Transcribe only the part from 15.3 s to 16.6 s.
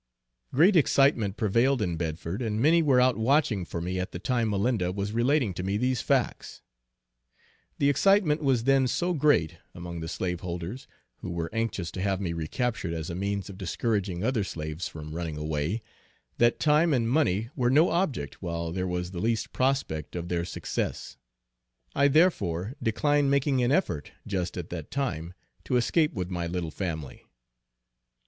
away that